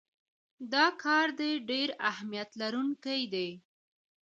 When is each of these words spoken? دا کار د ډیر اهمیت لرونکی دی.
دا 0.73 0.85
کار 1.03 1.27
د 1.39 1.41
ډیر 1.69 1.89
اهمیت 2.09 2.49
لرونکی 2.61 3.21
دی. 3.33 3.49